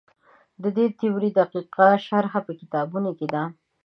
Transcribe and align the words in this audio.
د 0.61 0.63
دې 0.77 0.85
تیورۍ 0.99 1.31
دقیقه 1.39 1.87
شرحه 2.05 2.39
په 2.47 2.53
کتابونو 2.59 3.09
کې 3.17 3.27
ده. 3.33 3.43